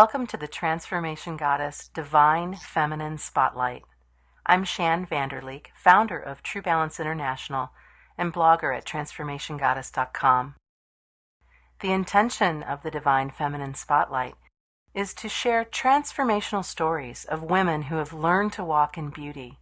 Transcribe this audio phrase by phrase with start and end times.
[0.00, 3.84] Welcome to the Transformation Goddess Divine Feminine Spotlight.
[4.44, 7.70] I'm Shann Vander Leek, founder of True Balance International
[8.18, 10.54] and blogger at transformationgoddess.com.
[11.80, 14.34] The intention of the Divine Feminine Spotlight
[14.92, 19.60] is to share transformational stories of women who have learned to walk in beauty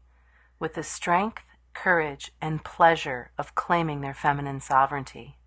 [0.59, 5.39] with the strength, courage, and pleasure of claiming their feminine sovereignty.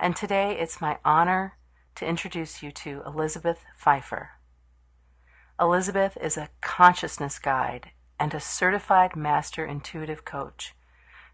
[0.00, 1.56] And today it's my honor
[1.96, 4.30] to introduce you to Elizabeth Pfeiffer.
[5.60, 10.74] Elizabeth is a consciousness guide and a certified master intuitive coach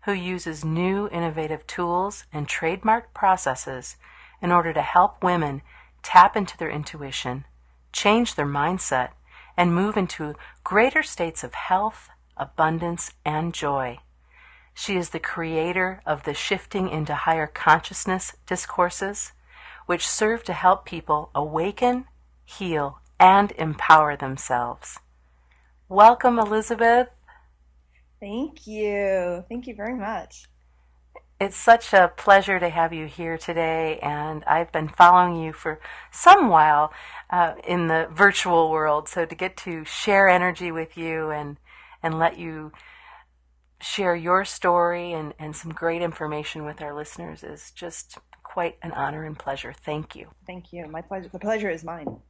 [0.05, 3.97] who uses new innovative tools and trademark processes
[4.41, 5.63] in order to help women
[6.03, 7.45] tap into their intuition,
[7.93, 9.11] change their mindset,
[9.57, 13.99] and move into greater states of health, abundance, and joy.
[14.73, 19.33] She is the creator of the Shifting into Higher Consciousness discourses,
[19.89, 22.05] which serve to help people awaken,
[22.45, 24.99] heal, and empower themselves.
[25.89, 27.09] Welcome, Elizabeth.
[28.21, 29.47] Thank you.
[29.49, 30.45] Thank you very much.
[31.41, 35.81] It's such a pleasure to have you here today, and I've been following you for
[36.11, 36.93] some while
[37.31, 39.09] uh, in the virtual world.
[39.09, 41.57] So to get to share energy with you and
[42.03, 42.73] and let you
[43.81, 48.19] share your story and, and some great information with our listeners is just
[48.49, 49.75] quite an honor and pleasure.
[49.75, 50.29] Thank you.
[50.47, 50.87] Thank you.
[50.87, 51.29] My pleasure.
[51.29, 52.21] The pleasure is mine.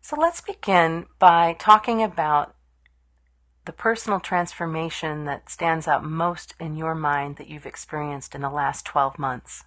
[0.00, 2.56] So let's begin by talking about
[3.64, 8.50] the personal transformation that stands out most in your mind that you've experienced in the
[8.50, 9.62] last 12 months.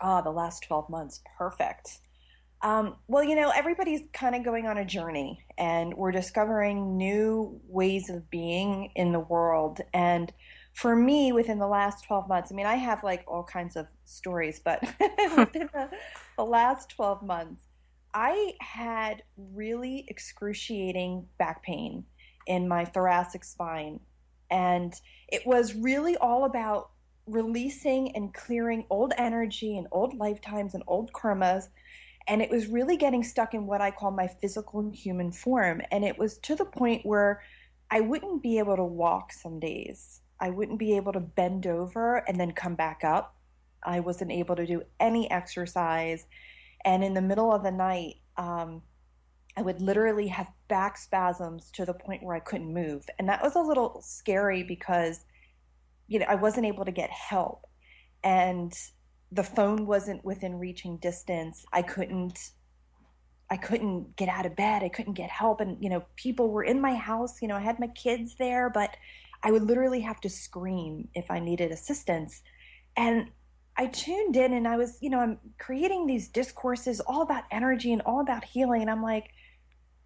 [0.00, 1.20] Ah, oh, the last 12 months.
[1.36, 1.98] Perfect.
[2.62, 7.60] Um, well, you know, everybody's kind of going on a journey and we're discovering new
[7.68, 9.80] ways of being in the world.
[9.92, 10.32] And
[10.72, 13.86] for me, within the last 12 months, I mean, I have like all kinds of
[14.04, 14.80] stories, but
[15.36, 15.90] within the,
[16.36, 17.62] the last 12 months,
[18.14, 22.04] I had really excruciating back pain
[22.46, 24.00] in my thoracic spine.
[24.50, 24.94] And
[25.28, 26.90] it was really all about
[27.26, 31.68] releasing and clearing old energy and old lifetimes and old karmas
[32.26, 35.82] and it was really getting stuck in what I call my physical human form.
[35.90, 37.42] And it was to the point where
[37.90, 40.21] I wouldn't be able to walk some days.
[40.42, 43.36] I wouldn't be able to bend over and then come back up.
[43.84, 46.26] I wasn't able to do any exercise.
[46.84, 48.82] And in the middle of the night, um,
[49.56, 53.06] I would literally have back spasms to the point where I couldn't move.
[53.20, 55.24] And that was a little scary because,
[56.08, 57.66] you know, I wasn't able to get help.
[58.24, 58.74] And
[59.30, 61.64] the phone wasn't within reaching distance.
[61.72, 62.38] I couldn't
[63.50, 64.82] I couldn't get out of bed.
[64.82, 67.60] I couldn't get help and you know, people were in my house, you know, I
[67.60, 68.96] had my kids there, but
[69.42, 72.42] I would literally have to scream if I needed assistance.
[72.96, 73.30] And
[73.76, 77.92] I tuned in and I was, you know, I'm creating these discourses all about energy
[77.92, 79.30] and all about healing and I'm like,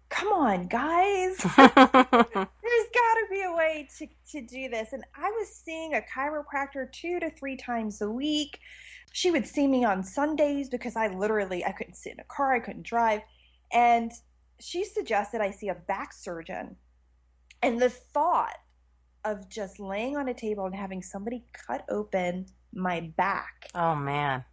[0.09, 1.37] come on, guys.
[1.57, 4.93] There's got to be a way to, to do this.
[4.93, 8.59] And I was seeing a chiropractor two to three times a week.
[9.11, 12.53] She would see me on Sundays because I literally I couldn't sit in a car,
[12.53, 13.21] I couldn't drive.
[13.73, 14.11] And
[14.59, 16.77] she suggested I see a back surgeon.
[17.61, 18.55] And the thought
[19.31, 23.69] of just laying on a table and having somebody cut open my back.
[23.75, 24.43] Oh man.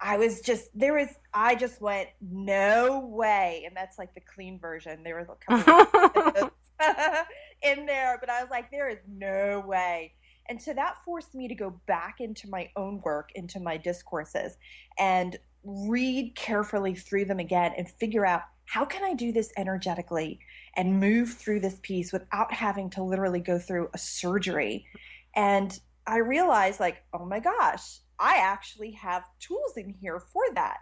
[0.00, 4.58] I was just there was I just went no way, and that's like the clean
[4.58, 5.02] version.
[5.02, 6.50] There was a couple
[7.62, 10.14] in there, but I was like, there is no way.
[10.48, 14.56] And so that forced me to go back into my own work, into my discourses,
[14.98, 20.40] and read carefully through them again and figure out how can I do this energetically
[20.76, 24.86] and move through this piece without having to literally go through a surgery.
[25.34, 30.78] And I realized, like, oh my gosh, I actually have tools in here for that.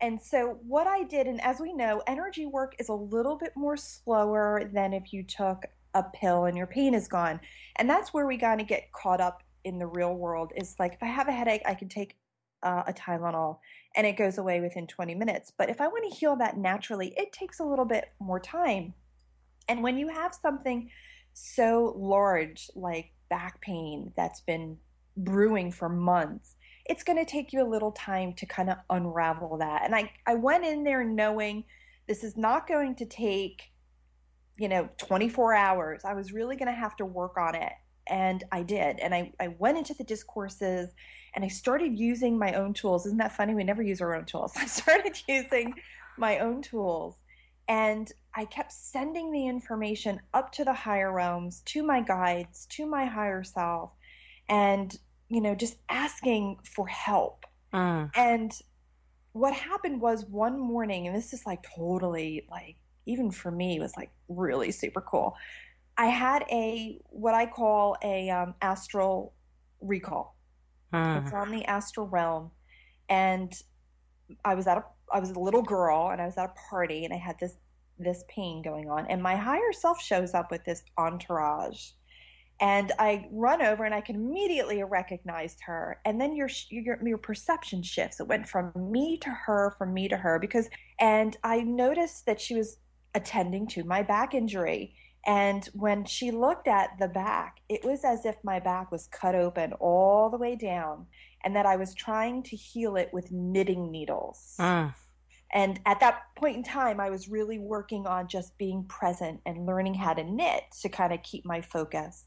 [0.00, 3.52] And so, what I did, and as we know, energy work is a little bit
[3.56, 5.64] more slower than if you took
[5.94, 7.40] a pill and your pain is gone.
[7.76, 10.94] And that's where we kind of get caught up in the real world is like,
[10.94, 12.16] if I have a headache, I can take
[12.62, 13.58] uh, a Tylenol
[13.96, 15.52] and it goes away within 20 minutes.
[15.56, 18.94] But if I want to heal that naturally, it takes a little bit more time.
[19.68, 20.90] And when you have something
[21.34, 24.76] so large like back pain that's been
[25.16, 26.56] brewing for months,
[26.86, 29.82] it's going to take you a little time to kind of unravel that.
[29.84, 31.64] And I, I went in there knowing
[32.08, 33.72] this is not going to take,
[34.58, 36.02] you know, 24 hours.
[36.04, 37.72] I was really going to have to work on it.
[38.08, 38.98] And I did.
[38.98, 40.90] And I, I went into the discourses
[41.34, 43.06] and I started using my own tools.
[43.06, 43.54] Isn't that funny?
[43.54, 44.52] We never use our own tools.
[44.56, 45.74] I started using
[46.18, 47.14] my own tools.
[47.68, 52.86] And I kept sending the information up to the higher realms, to my guides, to
[52.86, 53.92] my higher self.
[54.48, 54.96] And
[55.28, 57.46] you know, just asking for help.
[57.72, 58.10] Mm.
[58.14, 58.52] And
[59.32, 62.76] what happened was one morning, and this is like totally like
[63.06, 65.34] even for me was like really super cool.
[65.96, 69.32] I had a what I call a um, astral
[69.80, 70.36] recall.
[70.92, 71.24] Mm.
[71.24, 72.50] It's on the astral realm,
[73.08, 73.52] and
[74.44, 77.06] I was at a I was a little girl, and I was at a party,
[77.06, 77.56] and I had this
[78.02, 81.90] this pain going on, and my higher self shows up with this entourage,
[82.60, 87.18] and I run over, and I can immediately recognize her, and then your your your
[87.18, 88.20] perception shifts.
[88.20, 90.68] It went from me to her, from me to her, because,
[91.00, 92.78] and I noticed that she was
[93.14, 94.94] attending to my back injury
[95.24, 99.34] and when she looked at the back, it was as if my back was cut
[99.34, 101.06] open all the way down
[101.44, 104.56] and that I was trying to heal it with knitting needles.
[104.58, 104.94] Mm.
[105.52, 109.66] And at that point in time, I was really working on just being present and
[109.66, 112.24] learning how to knit to kind of keep my focus.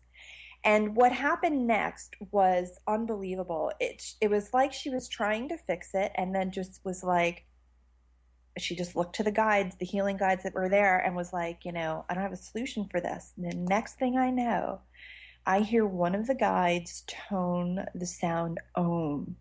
[0.63, 3.71] And what happened next was unbelievable.
[3.79, 7.45] It it was like she was trying to fix it and then just was like,
[8.57, 11.65] she just looked to the guides, the healing guides that were there, and was like,
[11.65, 13.33] you know, I don't have a solution for this.
[13.37, 14.81] And the next thing I know,
[15.45, 19.35] I hear one of the guides tone the sound Om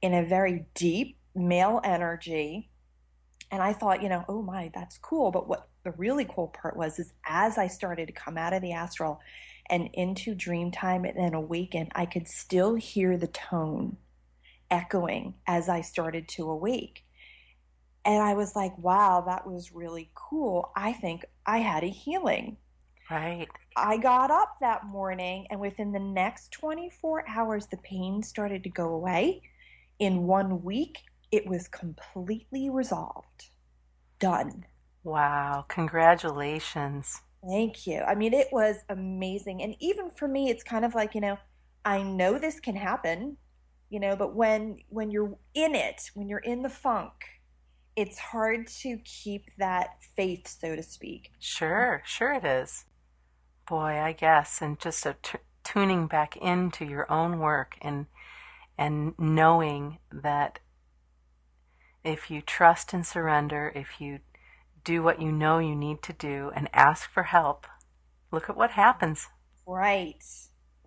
[0.00, 2.71] in a very deep male energy.
[3.52, 5.30] And I thought, you know, oh my, that's cool.
[5.30, 8.62] But what the really cool part was is as I started to come out of
[8.62, 9.20] the astral
[9.68, 13.98] and into dream time and then awaken, I could still hear the tone
[14.70, 17.04] echoing as I started to awake.
[18.06, 20.72] And I was like, wow, that was really cool.
[20.74, 22.56] I think I had a healing.
[23.10, 23.46] Right.
[23.76, 28.70] I got up that morning, and within the next 24 hours, the pain started to
[28.70, 29.42] go away.
[29.98, 30.98] In one week,
[31.32, 33.50] it was completely resolved.
[34.20, 34.66] Done.
[35.02, 35.64] Wow.
[35.68, 37.22] Congratulations.
[37.48, 38.00] Thank you.
[38.02, 39.62] I mean, it was amazing.
[39.62, 41.38] And even for me, it's kind of like, you know,
[41.84, 43.38] I know this can happen,
[43.90, 47.12] you know, but when when you're in it, when you're in the funk,
[47.96, 51.32] it's hard to keep that faith, so to speak.
[51.40, 52.84] Sure, sure it is.
[53.68, 58.06] Boy, I guess, and just a t- tuning back into your own work and
[58.78, 60.60] and knowing that
[62.04, 64.20] if you trust and surrender, if you
[64.84, 67.66] do what you know you need to do and ask for help,
[68.30, 69.28] look at what happens.
[69.66, 70.22] Right.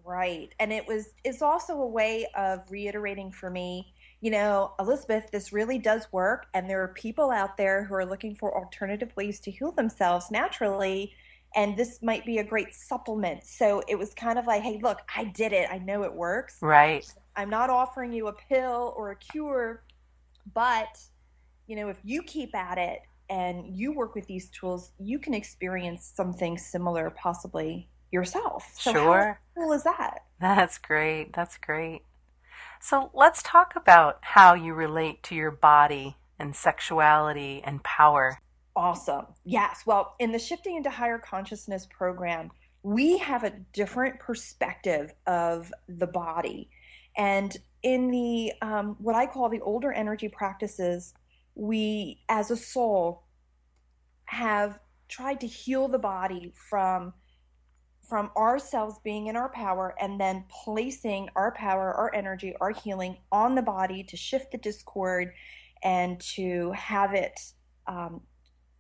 [0.04, 0.54] Right.
[0.60, 3.94] And it was it's also a way of reiterating for me
[4.26, 6.48] you know, Elizabeth, this really does work.
[6.56, 10.32] And there are people out there who are looking for alternative ways to heal themselves
[10.32, 11.14] naturally.
[11.56, 13.44] And this might be a great supplement.
[13.44, 15.70] So it was kind of like, hey, look, I did it.
[15.72, 16.58] I know it works.
[16.60, 17.06] Right.
[17.36, 19.84] I'm not offering you a pill or a cure,
[20.53, 21.00] but,
[21.68, 25.33] you know, if you keep at it and you work with these tools, you can
[25.33, 28.74] experience something similar possibly yourself.
[28.77, 29.39] So sure.
[29.56, 30.19] How cool is that?
[30.39, 31.33] That's great.
[31.33, 32.03] That's great.
[32.80, 38.38] So let's talk about how you relate to your body and sexuality and power.
[38.75, 39.25] Awesome.
[39.44, 39.83] Yes.
[39.86, 42.51] Well, in the Shifting into Higher Consciousness program,
[42.83, 46.69] we have a different perspective of the body.
[47.18, 47.56] And
[47.86, 51.14] in the um, what I call the older energy practices,
[51.54, 53.24] we as a soul
[54.26, 57.14] have tried to heal the body from
[58.09, 63.18] from ourselves being in our power and then placing our power, our energy, our healing
[63.31, 65.31] on the body to shift the discord
[65.83, 67.40] and to have it
[67.88, 68.21] um,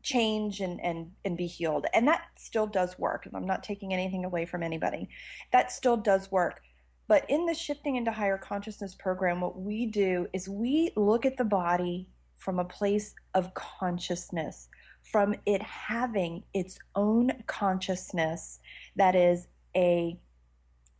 [0.03, 1.87] change and, and, and be healed.
[1.91, 3.27] And that still does work.
[3.33, 5.09] I'm not taking anything away from anybody.
[5.51, 6.61] That still does work.
[7.07, 11.37] But in the Shifting into Higher Consciousness program, what we do is we look at
[11.37, 14.69] the body from a place of consciousness
[15.11, 18.59] from it having its own consciousness
[18.95, 20.19] that is a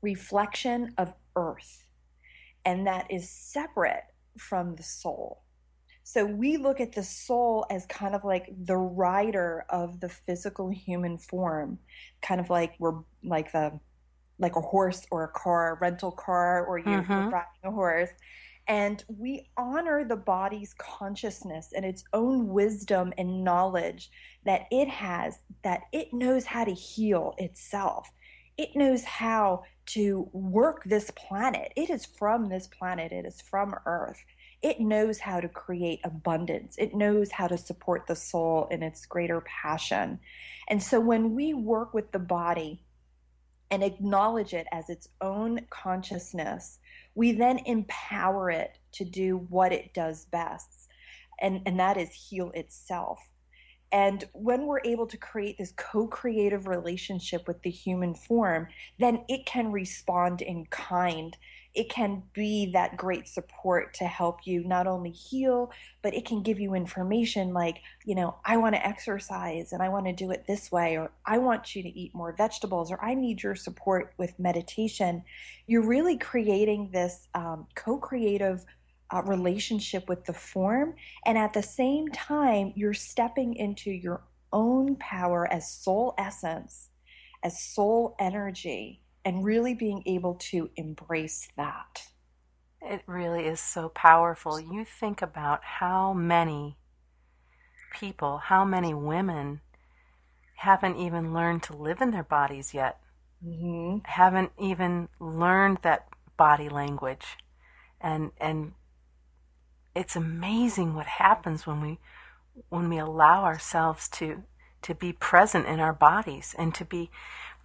[0.02, 1.90] reflection of earth
[2.66, 4.04] and that is separate
[4.38, 5.42] from the soul.
[6.04, 10.70] So we look at the soul as kind of like the rider of the physical
[10.70, 11.80] human form,
[12.22, 13.80] kind of like we're like the
[14.40, 17.12] like a horse or a car, a rental car, or you're, mm-hmm.
[17.12, 18.10] you're riding a horse
[18.68, 24.10] and we honor the body's consciousness and its own wisdom and knowledge
[24.44, 28.10] that it has, that it knows how to heal itself.
[28.58, 31.74] It knows how to work this planet.
[31.76, 34.24] It is from this planet, it is from Earth.
[34.64, 36.76] It knows how to create abundance.
[36.80, 40.20] It knows how to support the soul in its greater passion.
[40.70, 42.82] And so when we work with the body
[43.72, 46.80] and acknowledge it as its own consciousness,
[47.16, 50.90] we then empower it to do what it does best,
[51.40, 53.20] and, and that is heal itself.
[53.92, 58.68] And when we're able to create this co creative relationship with the human form,
[59.00, 61.38] then it can respond in kind
[61.76, 66.42] it can be that great support to help you not only heal, but it can
[66.42, 70.32] give you information like, you know, I want to exercise and I want to do
[70.32, 73.56] it this way, or I want you to eat more vegetables, or I need your
[73.56, 75.24] support with meditation.
[75.68, 78.64] You're really creating this um, co creative
[79.14, 80.96] uh, relationship with the form.
[81.26, 86.90] And at the same time, you're stepping into your own power as soul essence,
[87.44, 92.04] as soul energy and really being able to embrace that.
[92.80, 94.60] It really is so powerful.
[94.60, 96.78] You think about how many
[98.00, 99.62] people, how many women
[100.58, 103.00] haven't even learned to live in their bodies yet,
[103.44, 103.98] mm-hmm.
[104.04, 107.38] haven't even learned that body language.
[108.00, 108.74] And, and
[109.96, 112.00] it's amazing what happens when we,
[112.70, 114.44] when we allow ourselves to,
[114.84, 117.10] to be present in our bodies and to be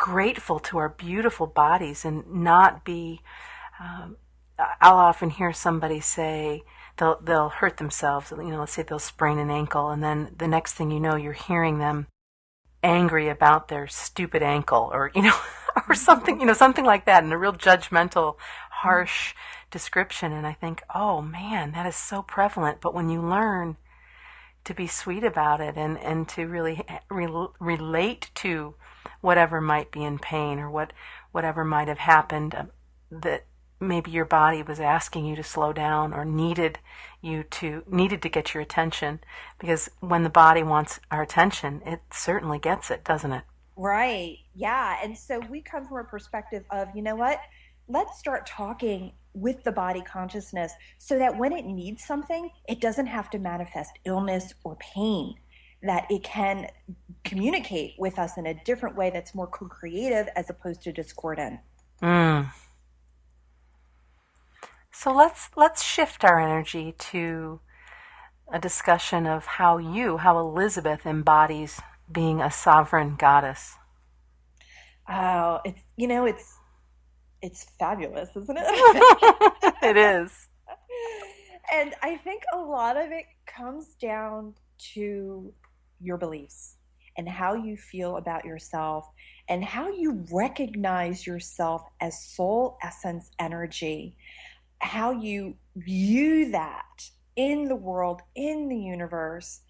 [0.01, 3.21] grateful to our beautiful bodies and not be.
[3.79, 4.17] Um,
[4.81, 6.63] I'll often hear somebody say
[6.97, 8.31] they'll they'll hurt themselves.
[8.31, 11.17] You know, let's say they'll sprain an ankle, and then the next thing you know,
[11.17, 12.07] you're hearing them
[12.83, 15.39] angry about their stupid ankle, or you know,
[15.89, 18.37] or something, you know, something like that, and a real judgmental,
[18.71, 19.35] harsh
[19.71, 20.33] description.
[20.33, 22.81] And I think, oh man, that is so prevalent.
[22.81, 23.77] But when you learn
[24.65, 28.75] to be sweet about it and and to really re- relate to
[29.21, 30.93] whatever might be in pain or what
[31.33, 32.71] whatever might have happened um,
[33.11, 33.45] that
[33.79, 36.79] maybe your body was asking you to slow down or needed
[37.23, 39.21] you to needed to get your attention.
[39.59, 43.45] Because when the body wants our attention it certainly gets it doesn't it?
[43.77, 44.39] Right.
[44.55, 44.99] Yeah.
[45.03, 47.41] And so we come from a perspective of you know what?
[47.89, 53.07] Let's start talking with the body consciousness so that when it needs something it doesn't
[53.07, 55.35] have to manifest illness or pain
[55.83, 56.69] that it can
[57.25, 61.61] communicate with us in a different way that's more co-creative as opposed to discordant.
[62.03, 62.51] Mm.
[64.93, 67.61] So let's let's shift our energy to
[68.53, 73.77] a discussion of how you, how Elizabeth embodies being a sovereign goddess.
[75.09, 76.59] Oh, it's you know, it's
[77.43, 78.65] it's fabulous, isn't it?
[79.83, 80.49] it is.
[81.73, 84.55] And I think a lot of it comes down
[84.95, 85.53] to
[86.01, 86.77] your beliefs
[87.17, 89.07] and how you feel about yourself
[89.49, 94.17] and how you recognize yourself as soul essence energy,
[94.79, 99.61] how you view that in the world, in the universe.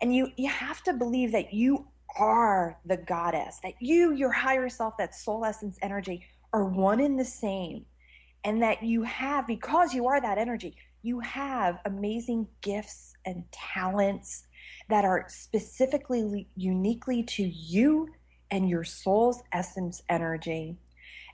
[0.00, 1.86] And you, you have to believe that you
[2.18, 7.18] are the goddess, that you, your higher self, that soul essence energy, are one and
[7.18, 7.86] the same.
[8.44, 14.44] And that you have, because you are that energy, you have amazing gifts and talents
[14.88, 18.08] that are specifically uniquely to you
[18.50, 20.76] and your soul's essence energy.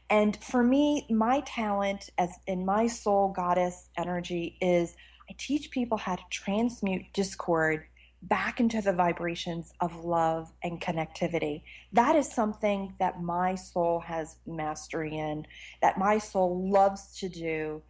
[0.08, 4.94] And for me, my talent as in my soul goddess energy is
[5.28, 7.84] I teach people how to transmute discord
[8.22, 11.62] back into the vibrations of love and connectivity.
[11.92, 15.46] That is something that my soul has mastery in,
[15.82, 17.82] that my soul loves to do.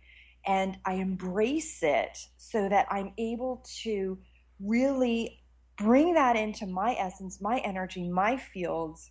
[0.46, 4.18] And I embrace it so that I'm able to
[4.60, 5.42] really
[5.76, 9.10] bring that into my essence, my energy, my fields,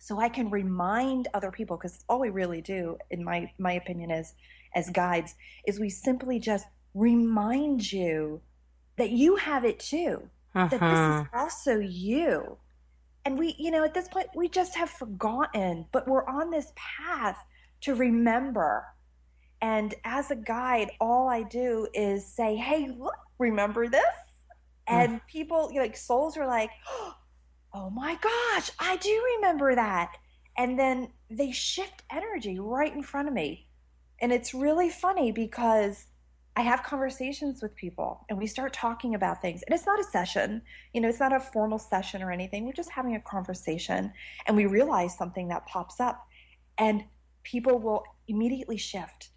[0.00, 4.10] so I can remind other people, because all we really do, in my, my opinion,
[4.10, 4.34] is
[4.74, 5.34] as guides,
[5.66, 8.40] is we simply just remind you
[8.98, 10.68] that you have it too, uh-huh.
[10.68, 11.24] that this is uh-huh.
[11.32, 12.56] also you.
[13.24, 16.72] And we, you know, at this point, we just have forgotten, but we're on this
[16.76, 17.38] path
[17.80, 18.84] to remember.
[19.60, 24.04] And as a guide, all I do is say, hey, look, remember this?
[24.88, 26.70] And people like souls are like
[27.74, 30.16] oh my gosh i do remember that.
[30.58, 33.68] And then they shift energy right in front of me.
[34.22, 36.06] And it's really funny because
[36.58, 39.62] i have conversations with people and we start talking about things.
[39.66, 40.62] And it's not a session
[40.92, 42.64] you know it's not a formal session or anything.
[42.64, 44.12] We're just having a conversation
[44.46, 46.26] and we realize something that pops up
[46.78, 47.04] and
[47.42, 49.30] people will immediately shift.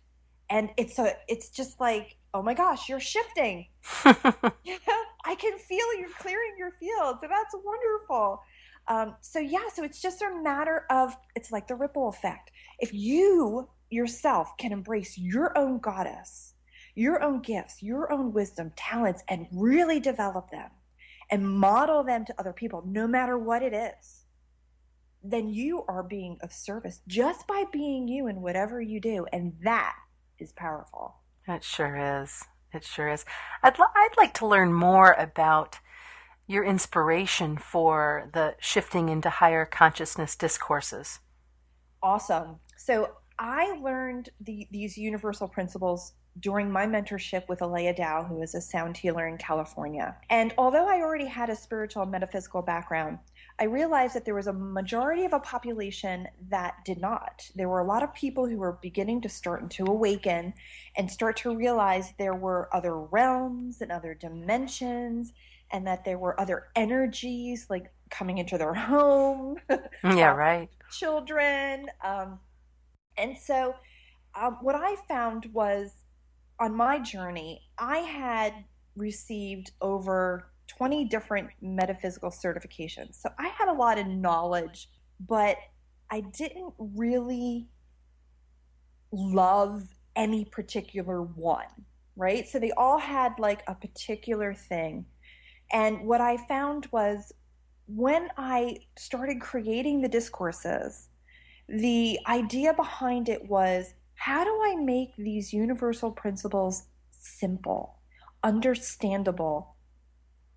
[0.50, 3.68] And it's a it's just like oh my gosh you're shifting
[5.30, 7.18] I can feel you're clearing your field.
[7.22, 8.42] So that's wonderful.
[8.88, 12.52] Um, so yeah, so it's just a matter of it's like the ripple effect.
[12.80, 16.56] If you yourself can embrace your own goddess,
[16.96, 20.72] your own gifts, your own wisdom, talents, and really develop them
[21.30, 24.26] and model them to other people, no matter what it is,
[25.24, 29.28] then you are being of service just by being you in whatever you do.
[29.32, 29.96] And that
[30.40, 31.19] is powerful.
[31.50, 32.44] That sure is.
[32.76, 33.26] It sure is.
[33.64, 35.80] I'd, I'd like to learn more about
[36.46, 41.22] your inspiration for the shifting into higher consciousness discourses.
[42.04, 42.58] Awesome.
[42.78, 48.56] So I learned the, these universal principles during my mentorship with Alea Dow, who is
[48.56, 50.16] a sound healer in California.
[50.30, 53.20] And although I already had a spiritual and metaphysical background,
[53.60, 57.50] I realized that there was a majority of a population that did not.
[57.56, 60.54] There were a lot of people who were beginning to start to awaken
[60.96, 65.34] and start to realize there were other realms and other dimensions
[65.72, 69.58] and that there were other energies like coming into their home.
[70.04, 70.70] yeah, right.
[70.92, 71.88] Children.
[72.04, 72.40] Um,
[73.18, 73.76] and so
[74.36, 75.92] um, what I found was
[76.60, 78.54] on my journey, I had
[78.96, 83.16] received over 20 different metaphysical certifications.
[83.16, 84.90] So I had a lot of knowledge,
[85.20, 85.58] but
[86.12, 87.68] I didn't really
[89.12, 89.84] love
[90.16, 91.68] any particular one,
[92.16, 92.48] right?
[92.48, 95.06] So they all had like a particular thing.
[95.72, 97.32] And what I found was
[97.88, 101.10] when I started creating the discourses,
[101.68, 107.96] the idea behind it was how do I make these universal principles simple,
[108.44, 109.78] understandable,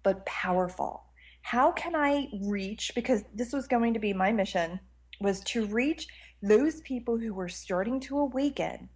[0.02, 1.04] but powerful?
[1.42, 4.80] How can I reach, because this was going to be my mission,
[5.20, 6.08] was to reach
[6.42, 8.88] those people who were starting to awaken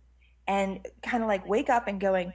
[0.49, 2.33] and kind of like wake up and going,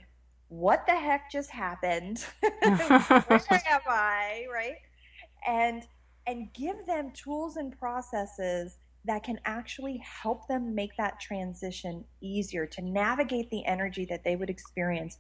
[0.48, 2.26] what the heck just happened?
[2.40, 4.46] Where am I?
[4.50, 4.78] Right?
[5.46, 5.84] And
[6.28, 12.66] and give them tools and processes that can actually help them make that transition easier
[12.68, 15.18] to navigate the energy that they would experience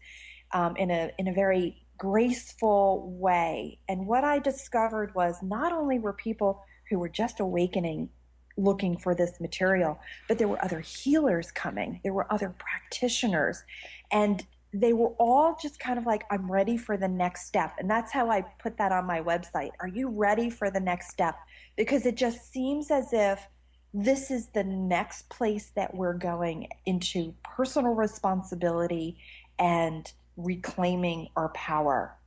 [0.54, 3.80] um, in a in a very graceful way.
[3.88, 8.10] And what I discovered was not only were people who were just awakening
[8.58, 12.00] looking for this material, but there were other healers coming.
[12.04, 13.64] There were other practitioners,
[14.12, 17.76] and they were all just kind of like, I'm ready for the next step.
[17.78, 19.72] And that's how I put that on my website.
[19.80, 21.36] Are you ready for the next step?
[21.76, 23.46] Because it just seems as if
[23.94, 29.18] this is the next place that we're going into personal responsibility
[29.60, 32.18] and reclaiming our power.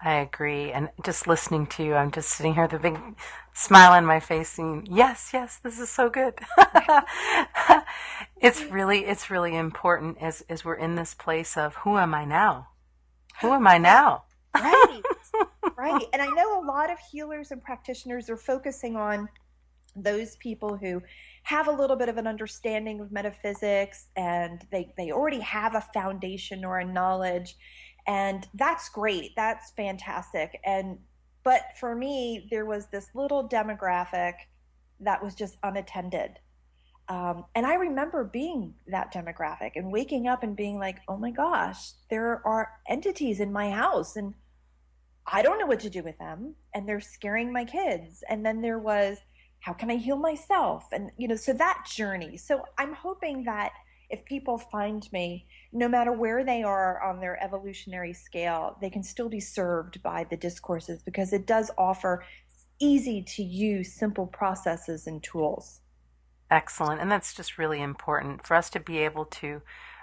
[0.00, 0.70] I agree.
[0.70, 2.98] And just listening to you, I'm just sitting here with a big
[3.52, 6.34] smile on my face saying, yes, yes, this is so good.
[8.40, 12.24] it's really, it's really important as, as we're in this place of who am I
[12.24, 12.68] now?
[13.40, 14.24] Who am I now?
[14.54, 15.02] right.
[15.76, 16.06] Right.
[16.12, 19.28] And I know a lot of healers and practitioners are focusing on
[20.02, 21.02] those people who
[21.44, 25.80] have a little bit of an understanding of metaphysics and they, they already have a
[25.94, 27.56] foundation or a knowledge
[28.06, 30.58] and that's great that's fantastic.
[30.64, 30.98] And
[31.44, 34.34] but for me there was this little demographic
[35.00, 36.38] that was just unattended.
[37.10, 41.30] Um, and i remember being that demographic and waking up and being like oh my
[41.30, 44.34] gosh there are entities in my house and
[45.26, 48.22] i don't know what to do with them and they're scaring my kids.
[48.28, 49.18] And then there was
[49.60, 50.86] how can I heal myself?
[50.92, 52.36] And, you know, so that journey.
[52.36, 53.72] So I'm hoping that
[54.10, 59.02] if people find me, no matter where they are on their evolutionary scale, they can
[59.02, 62.24] still be served by the discourses because it does offer
[62.78, 65.80] easy to use simple processes and tools.
[66.50, 67.00] Excellent.
[67.00, 69.60] And that's just really important for us to be able to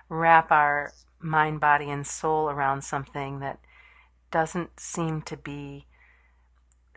[0.10, 3.60] wrap our mind, body, and soul around something that
[4.30, 5.88] doesn't seem to be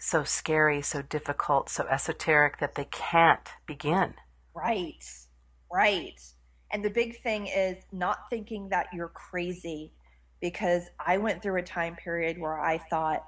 [0.01, 4.15] so scary, so difficult, so esoteric that they can't begin.
[4.55, 5.05] Right,
[5.73, 6.21] right.
[6.73, 9.93] And the big thing is not thinking that you're crazy
[10.41, 13.25] because I went through a time period where I thought,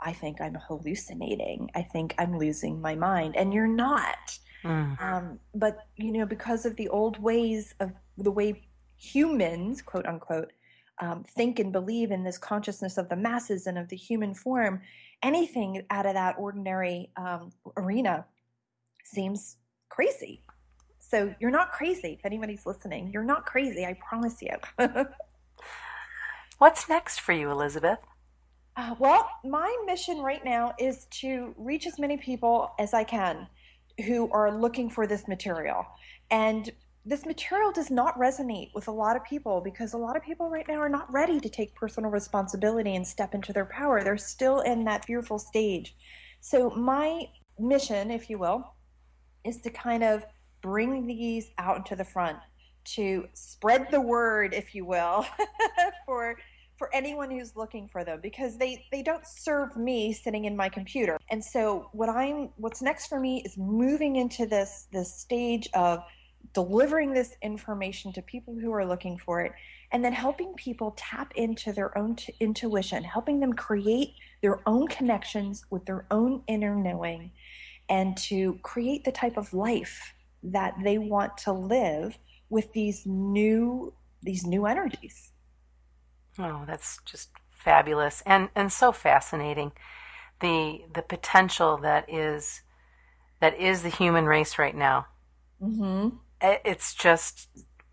[0.00, 1.70] I think I'm hallucinating.
[1.74, 3.36] I think I'm losing my mind.
[3.36, 4.38] And you're not.
[4.64, 5.00] Mm.
[5.00, 8.62] Um, but, you know, because of the old ways of the way
[8.96, 10.52] humans, quote unquote,
[11.00, 14.80] um, think and believe in this consciousness of the masses and of the human form,
[15.22, 18.24] anything out of that ordinary um, arena
[19.04, 19.56] seems
[19.88, 20.42] crazy.
[20.98, 22.16] So you're not crazy.
[22.18, 23.84] If anybody's listening, you're not crazy.
[23.84, 24.56] I promise you.
[26.58, 27.98] What's next for you, Elizabeth?
[28.76, 33.46] Uh, well, my mission right now is to reach as many people as I can
[34.06, 35.84] who are looking for this material.
[36.30, 36.70] And
[37.04, 40.50] this material does not resonate with a lot of people because a lot of people
[40.50, 44.04] right now are not ready to take personal responsibility and step into their power.
[44.04, 45.96] They're still in that fearful stage.
[46.40, 48.74] So, my mission, if you will,
[49.44, 50.24] is to kind of
[50.62, 52.38] bring these out into the front,
[52.84, 55.26] to spread the word, if you will,
[56.06, 56.36] for
[56.76, 60.68] for anyone who's looking for them because they they don't serve me sitting in my
[60.68, 61.18] computer.
[61.30, 66.02] And so what I'm what's next for me is moving into this this stage of
[66.52, 69.52] delivering this information to people who are looking for it,
[69.92, 74.88] and then helping people tap into their own t- intuition, helping them create their own
[74.88, 77.30] connections with their own inner knowing,
[77.88, 83.92] and to create the type of life that they want to live with these new
[84.22, 85.32] these new energies.
[86.38, 89.72] Oh, that's just fabulous and and so fascinating.
[90.40, 92.62] The the potential that is
[93.40, 95.06] that is the human race right now.
[95.62, 96.16] Mm-hmm.
[96.42, 97.48] It's just,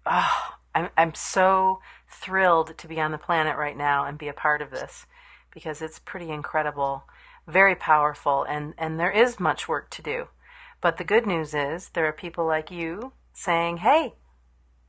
[0.06, 4.34] oh, I'm I'm so thrilled to be on the planet right now and be a
[4.34, 5.06] part of this
[5.54, 7.04] because it's pretty incredible,
[7.48, 10.28] very powerful, and and there is much work to do.
[10.82, 14.16] But the good news is there are people like you saying, "Hey,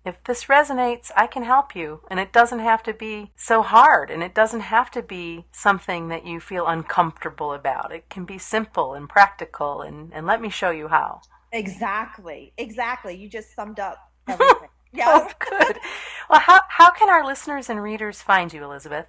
[0.05, 2.01] if this resonates, I can help you.
[2.11, 6.09] And it doesn't have to be so hard and it doesn't have to be something
[6.09, 7.93] that you feel uncomfortable about.
[7.93, 11.21] It can be simple and practical and, and let me show you how.
[11.53, 12.53] Exactly.
[12.59, 13.17] Exactly.
[13.17, 14.69] You just summed up everything.
[14.93, 15.05] yeah.
[15.09, 15.79] oh, good.
[16.31, 19.07] Well, how, how can our listeners and readers find you, Elizabeth?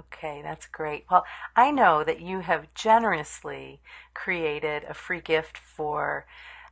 [0.00, 1.04] Okay, that's great.
[1.10, 3.80] Well, I know that you have generously
[4.14, 6.26] created a free gift for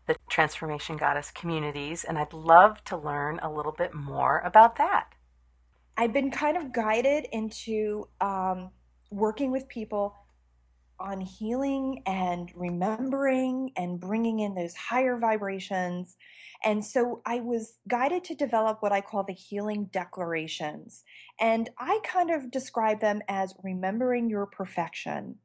[0.07, 5.09] the Transformation Goddess communities, and I'd love to learn a little bit more about that.
[5.97, 8.71] I've been kind of guided into um,
[9.11, 10.15] working with people
[11.01, 16.17] on healing and remembering and bringing in those higher vibrations.
[16.65, 21.05] And so I was guided to develop what I call the healing declarations.
[21.41, 25.37] And I kind of describe them as remembering your perfection.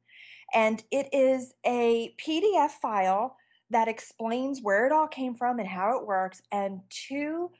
[0.52, 3.36] And it is a PDF file
[3.70, 7.50] that explains where it all came from and how it works, and two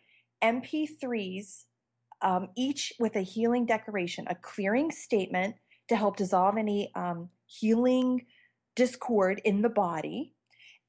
[0.43, 1.65] MP3s
[2.23, 5.57] um, each with a healing declaration, a clearing statement
[5.89, 7.29] to help dissolve any um,
[7.61, 8.27] healing
[8.77, 10.35] discord in the body,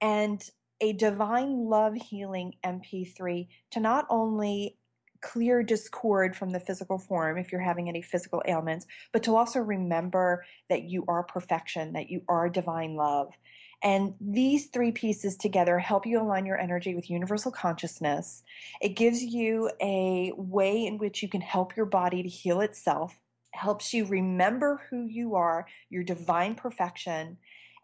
[0.02, 0.50] and
[0.82, 4.78] a divine love healing MP3 to not only
[5.22, 9.60] clear discord from the physical form if you're having any physical ailments, but to also
[9.60, 13.34] remember that you are perfection, that you are divine love,
[13.82, 18.44] and these three pieces together help you align your energy with universal consciousness.
[18.82, 23.20] It gives you a way in which you can help your body to heal itself,
[23.56, 27.38] helps you remember who you are, your divine perfection,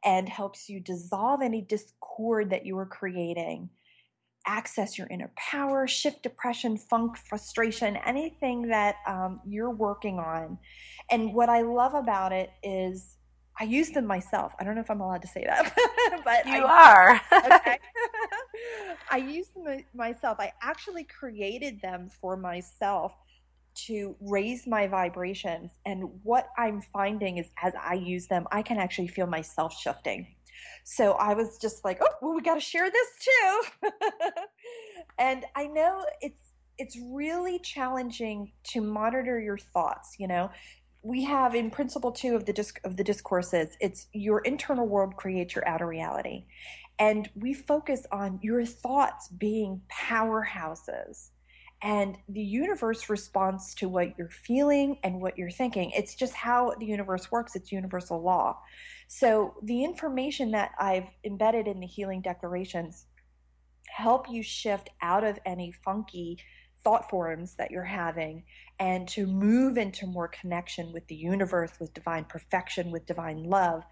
[0.03, 3.69] and helps you dissolve any discord that you are creating.
[4.47, 10.57] Access your inner power, shift depression, funk, frustration, anything that um, you're working on.
[11.11, 13.17] And what I love about it is
[13.59, 14.53] I use them myself.
[14.59, 15.75] I don't know if I'm allowed to say that,
[16.25, 17.55] but you I, are.
[17.55, 17.77] okay.
[19.11, 20.39] I use them myself.
[20.39, 23.13] I actually created them for myself
[23.87, 25.71] to raise my vibrations.
[25.85, 30.27] And what I'm finding is as I use them, I can actually feel myself shifting.
[30.83, 33.89] So I was just like, oh, well, we got to share this too.
[35.17, 40.49] and I know it's it's really challenging to monitor your thoughts you know
[41.03, 45.15] we have in principle two of the disc of the discourses it's your internal world
[45.15, 46.45] creates your outer reality
[46.97, 51.29] and we focus on your thoughts being powerhouses
[51.83, 56.73] and the universe responds to what you're feeling and what you're thinking it's just how
[56.79, 58.57] the universe works it's universal law
[59.07, 63.05] so the information that i've embedded in the healing declarations
[63.87, 66.37] help you shift out of any funky
[66.83, 68.43] thought forms that you're having
[68.79, 73.83] and to move into more connection with the universe, with divine perfection, with divine love.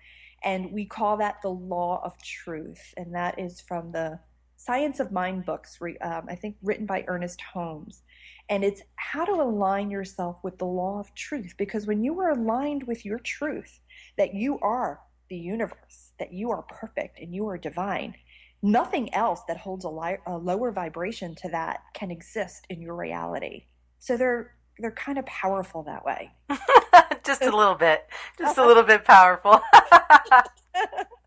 [0.43, 2.93] And we call that the law of truth.
[2.97, 4.19] And that is from the
[4.59, 8.03] Science of Mind books, um, I think written by Ernest Holmes.
[8.49, 11.53] And it's how to align yourself with the law of truth.
[11.57, 13.79] Because when you are aligned with your truth,
[14.17, 18.15] that you are the universe, that you are perfect and you are divine,
[18.61, 22.95] nothing else that holds a, li- a lower vibration to that can exist in your
[22.95, 23.63] reality.
[23.99, 26.31] So they're they're kind of powerful that way.
[27.25, 29.61] just a little bit, just a little bit powerful.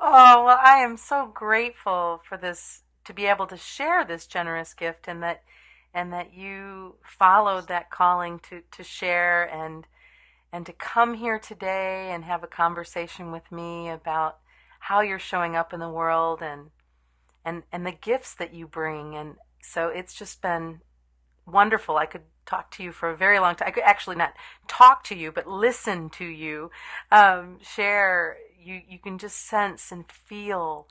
[0.00, 4.74] oh well, I am so grateful for this to be able to share this generous
[4.74, 5.42] gift, and that
[5.92, 9.86] and that you followed that calling to to share and
[10.52, 14.38] and to come here today and have a conversation with me about
[14.80, 16.70] how you're showing up in the world and
[17.44, 19.14] and and the gifts that you bring.
[19.14, 20.80] And so it's just been
[21.46, 21.96] wonderful.
[21.96, 24.34] I could talk to you for a very long time i could actually not
[24.66, 26.68] talk to you but listen to you
[27.12, 30.86] um, share you you can just sense and feel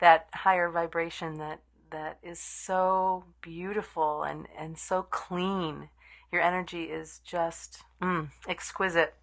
[0.00, 5.88] that higher vibration that that is so beautiful and and so clean
[6.32, 9.14] your energy is just mm, exquisite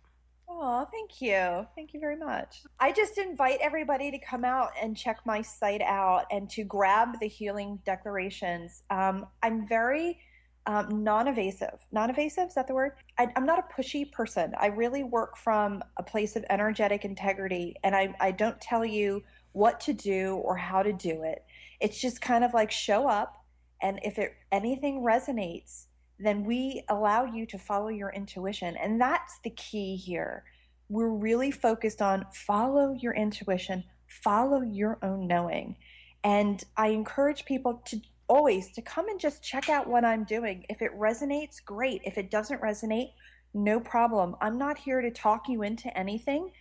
[0.56, 1.66] Oh, thank you.
[1.76, 2.62] Thank you very much.
[2.80, 7.20] I just invite everybody to come out and check my site out and to grab
[7.20, 8.84] the healing declarations.
[8.90, 10.20] Um, I'm very
[10.66, 11.86] um, non-evasive.
[11.92, 12.94] Non-evasive is that the word?
[13.18, 14.54] I, am not a pushy person.
[14.60, 19.24] I really work from a place of energetic integrity, and I, I don't tell you
[19.52, 21.44] what to do or how to do it.
[21.80, 23.44] It's just kind of like show up,
[23.82, 25.88] and if it anything resonates,
[26.20, 30.46] then we allow you to follow your intuition, and that's the key here.
[30.88, 35.76] We're really focused on follow your intuition, follow your own knowing.
[36.24, 40.66] And I encourage people to always to come and just check out what I'm doing.
[40.70, 42.02] If it resonates, great.
[42.04, 43.12] If it doesn't resonate,
[43.54, 44.36] no problem.
[44.42, 46.52] I'm not here to talk you into anything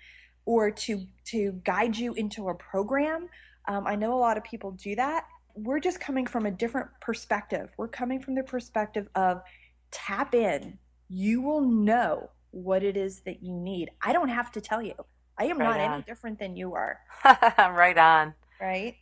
[0.44, 3.28] or to to guide you into a program.
[3.68, 5.24] Um, I know a lot of people do that.
[5.54, 7.70] We're just coming from a different perspective.
[7.76, 9.42] We're coming from the perspective of
[9.90, 10.78] tap in.
[11.08, 13.90] You will know what it is that you need.
[14.02, 14.94] I don't have to tell you.
[15.38, 15.92] I am right not on.
[15.92, 16.98] any different than you are.
[17.24, 18.34] right on.
[18.60, 18.96] Right?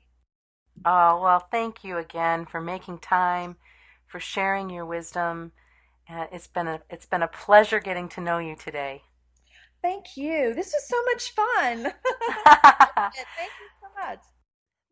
[0.84, 3.56] Oh, well, thank you again for making time,
[4.06, 5.52] for sharing your wisdom.
[6.08, 9.02] Uh, it's been a it's been a pleasure getting to know you today.
[9.82, 10.54] Thank you.
[10.54, 11.82] This was so much fun.
[13.12, 14.20] thank you so much.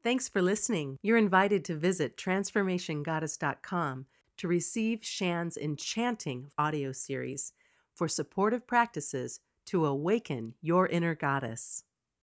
[0.03, 0.99] Thanks for listening.
[1.03, 4.07] You're invited to visit transformationgoddess.com
[4.39, 7.53] to receive Shann's enchanting audio series
[7.95, 11.83] for supportive practices to awaken your inner goddess.